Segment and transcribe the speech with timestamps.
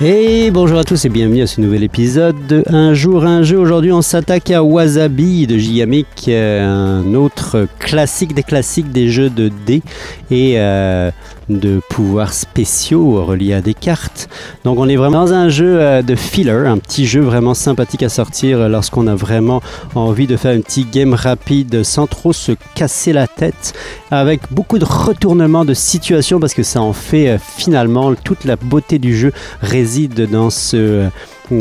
[0.00, 3.58] Et bonjour à tous et bienvenue à ce nouvel épisode de Un jour un jeu.
[3.58, 9.28] Aujourd'hui on s'attaque à Wasabi de Gigamic, euh, un autre classique des classiques des jeux
[9.28, 9.82] de dés
[10.30, 11.10] et euh,
[11.48, 14.27] de pouvoirs spéciaux reliés à des cartes.
[14.64, 18.02] Donc on est vraiment dans un jeu euh, de filler, un petit jeu vraiment sympathique
[18.02, 19.60] à sortir lorsqu'on a vraiment
[19.94, 23.74] envie de faire un petit game rapide sans trop se casser la tête,
[24.10, 28.98] avec beaucoup de retournements de situation parce que ça en fait finalement toute la beauté
[28.98, 31.08] du jeu réside dans ce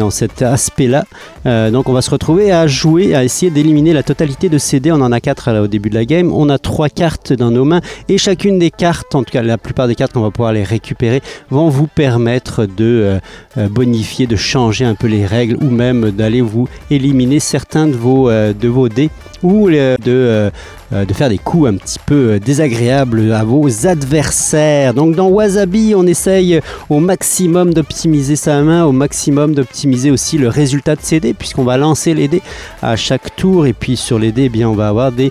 [0.09, 1.05] cet aspect-là.
[1.45, 4.91] Euh, donc on va se retrouver à jouer, à essayer d'éliminer la totalité de CD.
[4.91, 6.31] On en a quatre au début de la game.
[6.33, 9.57] On a trois cartes dans nos mains et chacune des cartes, en tout cas la
[9.57, 13.19] plupart des cartes qu'on va pouvoir les récupérer, vont vous permettre de euh,
[13.57, 17.95] euh, bonifier, de changer un peu les règles ou même d'aller vous éliminer certains de
[17.95, 19.09] vos, de vos dés
[19.43, 20.51] ou de
[20.93, 24.93] euh, de faire des coups un petit peu euh, désagréables à vos adversaires.
[24.93, 30.47] Donc dans Wasabi, on essaye au maximum d'optimiser sa main, au maximum d'optimiser aussi le
[30.47, 32.41] résultat de ses dés, puisqu'on va lancer les dés
[32.81, 35.29] à chaque tour, et puis sur les dés, eh bien, on va avoir des,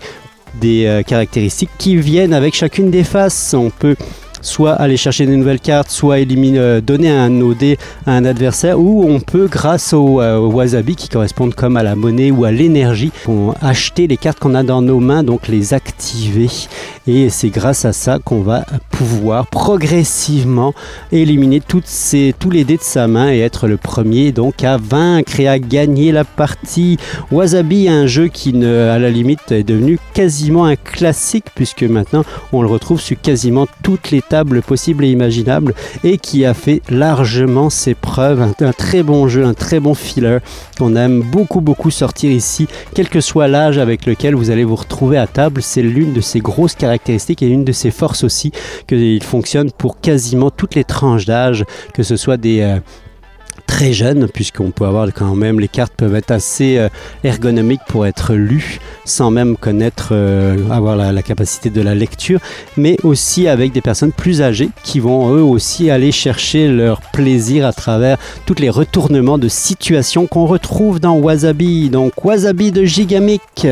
[0.62, 3.54] euh, caractéristiques qui viennent avec chacune des faces.
[3.54, 3.96] On peut
[4.42, 8.78] soit aller chercher des nouvelles cartes, soit éliminer, euh, donner un OD à un adversaire,
[8.78, 12.50] ou on peut, grâce au, euh, wasabi qui correspondent comme à la monnaie ou à
[12.50, 13.12] l'énergie,
[13.60, 16.48] acheter les cartes qu'on a dans nos mains, donc les activer.
[17.06, 20.74] Et c'est grâce à ça qu'on va pouvoir progressivement
[21.12, 25.48] éliminer tous les dés de sa main et être le premier donc à vaincre et
[25.48, 26.96] à gagner la partie.
[27.30, 32.24] Wasabi, un jeu qui ne, à la limite est devenu quasiment un classique puisque maintenant
[32.52, 35.74] on le retrouve sur quasiment toutes les tables possibles et imaginables
[36.04, 38.54] et qui a fait largement ses preuves.
[38.60, 40.38] Un, très bon jeu, un très bon filler
[40.78, 44.76] qu'on aime beaucoup beaucoup sortir ici, quel que soit l'âge avec lequel vous allez vous
[44.76, 45.62] retrouver à table.
[45.62, 48.52] C'est l'une de ses grosses caractéristiques et une de ses forces aussi
[48.86, 52.78] qu'il fonctionne pour quasiment toutes les tranches d'âge, que ce soit des, euh,
[53.76, 56.88] très jeune, puisqu'on peut avoir quand même, les cartes peuvent être assez euh,
[57.24, 62.40] ergonomiques pour être lues, sans même connaître, euh, avoir la, capacité de la lecture,
[62.78, 67.66] mais aussi avec des personnes plus âgées qui vont eux aussi aller chercher leur plaisir
[67.66, 68.16] à travers
[68.46, 71.90] tous les retournements de situation qu'on retrouve dans Wasabi.
[71.90, 73.66] Donc Wasabi de Gigamic.